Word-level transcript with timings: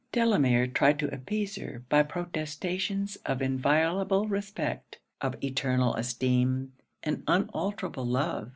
Delamere 0.11 0.65
tried 0.65 0.97
to 0.97 1.13
appease 1.13 1.57
her 1.57 1.83
by 1.87 2.01
protestations 2.01 3.17
of 3.17 3.39
inviolable 3.39 4.27
respect, 4.27 4.97
of 5.21 5.35
eternal 5.43 5.93
esteem, 5.93 6.73
and 7.03 7.21
unalterable 7.27 8.07
love. 8.07 8.49